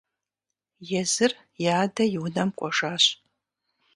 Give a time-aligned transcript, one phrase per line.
[0.99, 1.31] Езыр
[1.63, 3.03] и адэ и унэм кӀуэжащ.